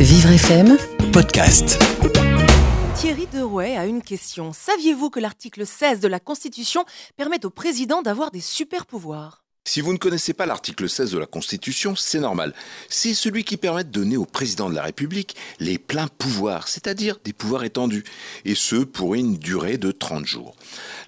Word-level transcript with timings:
Vivre 0.00 0.30
FM 0.30 0.76
Podcast. 1.12 1.76
Thierry 2.94 3.26
Derouet 3.26 3.76
a 3.76 3.84
une 3.84 4.00
question. 4.00 4.52
Saviez-vous 4.52 5.10
que 5.10 5.18
l'article 5.18 5.66
16 5.66 5.98
de 5.98 6.06
la 6.06 6.20
Constitution 6.20 6.84
permet 7.16 7.44
au 7.44 7.50
président 7.50 8.00
d'avoir 8.00 8.30
des 8.30 8.40
super 8.40 8.86
pouvoirs? 8.86 9.47
Si 9.68 9.82
vous 9.82 9.92
ne 9.92 9.98
connaissez 9.98 10.32
pas 10.32 10.46
l'article 10.46 10.88
16 10.88 11.10
de 11.10 11.18
la 11.18 11.26
Constitution, 11.26 11.94
c'est 11.94 12.20
normal. 12.20 12.54
C'est 12.88 13.12
celui 13.12 13.44
qui 13.44 13.58
permet 13.58 13.84
de 13.84 13.90
donner 13.90 14.16
au 14.16 14.24
président 14.24 14.70
de 14.70 14.74
la 14.74 14.82
République 14.82 15.36
les 15.60 15.76
pleins 15.76 16.08
pouvoirs, 16.08 16.68
c'est-à-dire 16.68 17.18
des 17.22 17.34
pouvoirs 17.34 17.64
étendus, 17.64 18.04
et 18.46 18.54
ce 18.54 18.76
pour 18.76 19.14
une 19.14 19.36
durée 19.36 19.76
de 19.76 19.90
30 19.90 20.24
jours. 20.24 20.56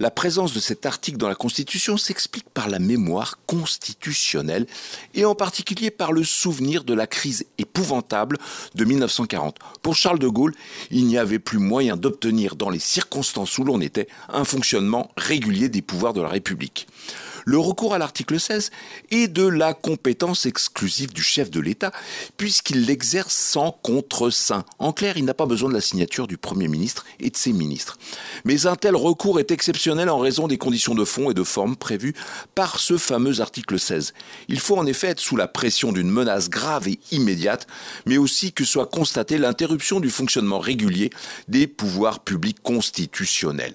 La 0.00 0.10
présence 0.10 0.54
de 0.54 0.58
cet 0.58 0.86
article 0.86 1.18
dans 1.18 1.28
la 1.28 1.36
Constitution 1.36 1.96
s'explique 1.96 2.50
par 2.50 2.68
la 2.68 2.80
mémoire 2.80 3.38
constitutionnelle, 3.46 4.66
et 5.14 5.24
en 5.24 5.36
particulier 5.36 5.92
par 5.92 6.10
le 6.10 6.24
souvenir 6.24 6.82
de 6.82 6.94
la 6.94 7.06
crise 7.06 7.46
épouvantable 7.58 8.38
de 8.74 8.84
1940. 8.84 9.56
Pour 9.82 9.94
Charles 9.94 10.18
de 10.18 10.26
Gaulle, 10.26 10.54
il 10.90 11.06
n'y 11.06 11.16
avait 11.16 11.38
plus 11.38 11.58
moyen 11.58 11.96
d'obtenir 11.96 12.56
dans 12.56 12.70
les 12.70 12.80
circonstances 12.80 13.56
où 13.58 13.62
l'on 13.62 13.80
était 13.80 14.08
un 14.28 14.42
fonctionnement 14.42 15.12
régulier 15.16 15.68
des 15.68 15.80
pouvoirs 15.80 16.12
de 16.12 16.22
la 16.22 16.28
République 16.28 16.88
le 17.48 17.58
recours 17.58 17.94
à 17.94 17.98
l'article 17.98 18.38
16 18.38 18.70
est 19.10 19.26
de 19.26 19.46
la 19.46 19.72
compétence 19.72 20.44
exclusive 20.44 21.14
du 21.14 21.22
chef 21.22 21.50
de 21.50 21.60
l'État, 21.60 21.92
puisqu'il 22.36 22.84
l'exerce 22.84 23.34
sans 23.34 23.72
contre-saint. 23.82 24.66
En 24.78 24.92
clair, 24.92 25.16
il 25.16 25.24
n'a 25.24 25.32
pas 25.32 25.46
besoin 25.46 25.70
de 25.70 25.74
la 25.74 25.80
signature 25.80 26.26
du 26.26 26.36
Premier 26.36 26.68
ministre 26.68 27.06
et 27.20 27.30
de 27.30 27.36
ses 27.38 27.54
ministres. 27.54 27.96
Mais 28.44 28.66
un 28.66 28.76
tel 28.76 28.94
recours 28.94 29.40
est 29.40 29.50
exceptionnel 29.50 30.10
en 30.10 30.18
raison 30.18 30.46
des 30.46 30.58
conditions 30.58 30.94
de 30.94 31.06
fond 31.06 31.30
et 31.30 31.34
de 31.34 31.42
forme 31.42 31.76
prévues 31.76 32.12
par 32.54 32.78
ce 32.80 32.98
fameux 32.98 33.40
article 33.40 33.78
16. 33.78 34.12
Il 34.48 34.60
faut 34.60 34.76
en 34.76 34.84
effet 34.84 35.06
être 35.06 35.20
sous 35.20 35.36
la 35.36 35.48
pression 35.48 35.90
d'une 35.90 36.10
menace 36.10 36.50
grave 36.50 36.86
et 36.86 37.00
immédiate, 37.12 37.66
mais 38.04 38.18
aussi 38.18 38.52
que 38.52 38.66
soit 38.66 38.90
constatée 38.90 39.38
l'interruption 39.38 40.00
du 40.00 40.10
fonctionnement 40.10 40.58
régulier 40.58 41.08
des 41.48 41.66
pouvoirs 41.66 42.20
publics 42.20 42.62
constitutionnels. 42.62 43.74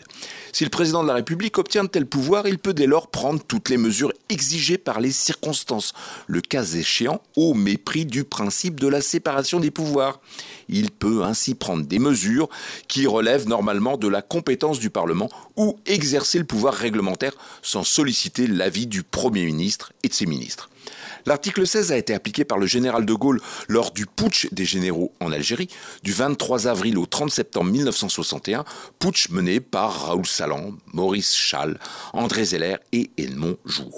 Si 0.54 0.64
le 0.64 0.70
président 0.70 1.02
de 1.02 1.08
la 1.08 1.16
République 1.16 1.58
obtient 1.58 1.84
de 1.84 1.90
tels 1.90 2.06
pouvoirs, 2.06 2.48
il 2.48 2.60
peut 2.60 2.76
dès 2.76 2.86
lors 2.86 3.08
prendre 3.08 3.42
toutes 3.42 3.70
les 3.70 3.78
mesures 3.78 4.14
exigées 4.30 4.78
par 4.78 5.02
les 5.02 5.12
circonstances, 5.12 5.94
le 6.28 6.42
cas 6.42 6.64
échéant 6.64 7.24
au 7.36 7.56
mépris 7.56 8.06
du 8.06 8.24
principe 8.24 8.80
de 8.80 8.88
la 8.88 9.02
séparation 9.02 9.60
des 9.60 9.72
pouvoirs. 9.72 10.22
Il 10.70 10.92
peut 10.92 11.24
ainsi 11.24 11.56
prendre 11.56 11.84
des 11.88 11.98
mesures 11.98 12.50
qui 12.88 13.08
relèvent 13.08 13.48
normalement 13.48 13.98
de 13.98 14.08
la 14.08 14.22
compétence 14.22 14.78
du 14.78 14.92
Parlement 14.92 15.32
ou 15.58 15.80
exercer 15.88 16.38
le 16.38 16.46
pouvoir 16.46 16.76
réglementaire 16.76 17.34
sans 17.64 17.84
solliciter 17.84 18.46
l'avis 18.46 18.86
du 18.86 19.02
Premier 19.02 19.46
ministre 19.46 19.92
et 20.04 20.08
de 20.08 20.14
ses 20.14 20.28
ministres. 20.28 20.70
L'article 21.26 21.66
16 21.66 21.92
a 21.92 21.98
été 21.98 22.14
appliqué 22.14 22.44
par 22.44 22.58
le 22.58 22.66
général 22.66 23.06
de 23.06 23.14
Gaulle 23.14 23.42
lors 23.68 23.92
du 23.92 24.06
putsch 24.06 24.48
des 24.52 24.66
généraux 24.66 25.14
en 25.22 25.32
Algérie 25.32 25.70
du 26.04 26.12
23 26.12 26.68
avril 26.68 26.98
au 26.98 27.06
30 27.06 27.32
septembre 27.32 27.72
1961, 27.72 28.66
putsch 29.00 29.30
mené 29.30 29.60
par 29.60 30.08
Raoul 30.08 30.26
Salan, 30.26 30.74
Maurice 30.94 31.36
Schall, 31.36 31.80
André 32.14 32.46
Zeller 32.46 32.78
et 32.92 33.10
Edmond 33.18 33.58
Joux. 33.66 33.92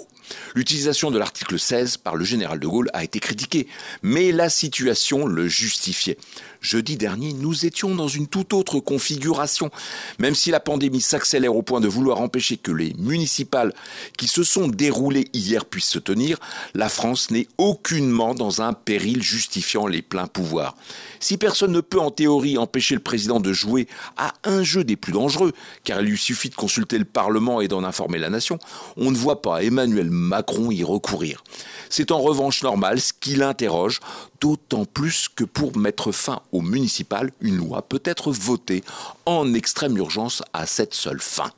L'utilisation 0.54 1.10
de 1.10 1.18
l'article 1.18 1.58
16 1.58 1.98
par 1.98 2.16
le 2.16 2.24
général 2.24 2.58
de 2.58 2.66
Gaulle 2.66 2.90
a 2.92 3.04
été 3.04 3.20
critiquée, 3.20 3.66
mais 4.02 4.32
la 4.32 4.48
situation 4.48 5.26
le 5.26 5.48
justifiait. 5.48 6.18
Jeudi 6.60 6.96
dernier, 6.96 7.32
nous 7.32 7.64
étions 7.64 7.94
dans 7.94 8.08
une 8.08 8.26
toute 8.26 8.52
autre 8.52 8.80
configuration. 8.80 9.70
Même 10.18 10.34
si 10.34 10.50
la 10.50 10.58
pandémie 10.58 11.00
s'accélère 11.00 11.54
au 11.54 11.62
point 11.62 11.80
de 11.80 11.88
vouloir 11.88 12.20
empêcher 12.20 12.56
que 12.56 12.72
les 12.72 12.92
municipales 12.98 13.72
qui 14.18 14.26
se 14.26 14.42
sont 14.42 14.66
déroulées 14.66 15.28
hier 15.32 15.64
puissent 15.64 15.84
se 15.84 15.98
tenir, 15.98 16.38
la 16.74 16.88
France 16.88 17.30
n'est 17.30 17.46
aucunement 17.58 18.34
dans 18.34 18.62
un 18.62 18.72
péril 18.72 19.22
justifiant 19.22 19.86
les 19.86 20.02
pleins 20.02 20.26
pouvoirs. 20.26 20.76
Si 21.20 21.36
personne 21.36 21.72
ne 21.72 21.80
peut 21.80 22.00
en 22.00 22.10
théorie 22.10 22.58
empêcher 22.58 22.94
le 22.94 23.00
président 23.00 23.40
de 23.40 23.52
jouer 23.52 23.86
à 24.16 24.34
un 24.44 24.62
jeu 24.62 24.84
des 24.84 24.96
plus 24.96 25.12
dangereux, 25.12 25.52
car 25.84 26.00
il 26.00 26.08
lui 26.08 26.18
suffit 26.18 26.50
de 26.50 26.54
consulter 26.54 26.98
le 26.98 27.04
Parlement 27.04 27.60
et 27.60 27.68
d'en 27.68 27.84
informer 27.84 28.18
la 28.18 28.30
nation, 28.30 28.58
on 28.96 29.10
ne 29.10 29.16
voit 29.16 29.42
pas 29.42 29.62
Emmanuel 29.62 30.10
Macron 30.16 30.70
y 30.70 30.82
recourir. 30.82 31.44
C'est 31.88 32.10
en 32.10 32.20
revanche 32.20 32.62
normal 32.62 33.00
ce 33.00 33.12
qui 33.12 33.36
l'interroge, 33.36 34.00
d'autant 34.40 34.84
plus 34.84 35.28
que 35.28 35.44
pour 35.44 35.76
mettre 35.76 36.12
fin 36.12 36.40
au 36.52 36.60
municipal, 36.60 37.30
une 37.40 37.56
loi 37.56 37.82
peut 37.82 38.02
être 38.04 38.32
votée 38.32 38.82
en 39.24 39.54
extrême 39.54 39.96
urgence 39.96 40.42
à 40.52 40.66
cette 40.66 40.94
seule 40.94 41.20
fin. 41.20 41.50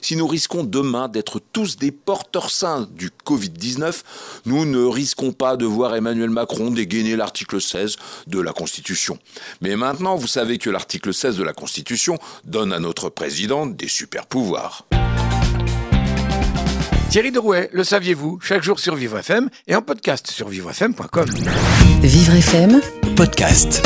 Si 0.00 0.16
nous 0.16 0.26
risquons 0.26 0.64
demain 0.64 1.08
d'être 1.08 1.40
tous 1.52 1.76
des 1.76 1.92
porteurs 1.92 2.50
sains 2.50 2.88
du 2.92 3.10
Covid-19, 3.24 4.02
nous 4.46 4.64
ne 4.64 4.84
risquons 4.84 5.32
pas 5.32 5.56
de 5.56 5.66
voir 5.66 5.94
Emmanuel 5.94 6.30
Macron 6.30 6.70
dégainer 6.70 7.16
l'article 7.16 7.60
16 7.60 7.96
de 8.26 8.40
la 8.40 8.52
Constitution. 8.52 9.18
Mais 9.60 9.76
maintenant, 9.76 10.16
vous 10.16 10.26
savez 10.26 10.58
que 10.58 10.70
l'article 10.70 11.14
16 11.14 11.36
de 11.36 11.44
la 11.44 11.52
Constitution 11.52 12.18
donne 12.44 12.72
à 12.72 12.80
notre 12.80 13.10
président 13.10 13.66
des 13.66 13.88
super 13.88 14.26
pouvoirs. 14.26 14.86
Thierry 17.10 17.32
Derouet, 17.32 17.68
le 17.72 17.82
saviez-vous 17.82 18.38
Chaque 18.40 18.62
jour 18.62 18.78
sur 18.78 18.94
Vivre 18.94 19.18
FM 19.18 19.50
et 19.66 19.74
en 19.74 19.82
podcast 19.82 20.28
sur 20.30 20.46
vivrefm.com. 20.48 21.28
Vivre 22.02 22.34
FM, 22.36 22.80
podcast. 23.16 23.82